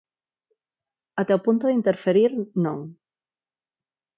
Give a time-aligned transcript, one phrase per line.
[1.19, 2.31] Ata o punto de interferir
[2.65, 2.79] non.